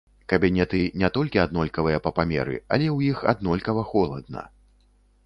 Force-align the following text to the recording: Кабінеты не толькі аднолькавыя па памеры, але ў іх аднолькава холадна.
Кабінеты 0.31 0.79
не 1.01 1.09
толькі 1.17 1.41
аднолькавыя 1.43 1.99
па 2.05 2.11
памеры, 2.19 2.57
але 2.73 2.87
ў 2.95 2.99
іх 3.13 3.17
аднолькава 3.35 3.85
холадна. 3.91 4.47